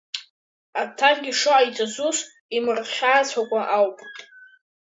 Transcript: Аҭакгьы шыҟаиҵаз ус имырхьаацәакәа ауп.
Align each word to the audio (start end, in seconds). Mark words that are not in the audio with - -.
Аҭакгьы 0.81 1.31
шыҟаиҵаз 1.39 1.95
ус 2.07 2.19
имырхьаацәакәа 2.55 3.61
ауп. 3.77 3.97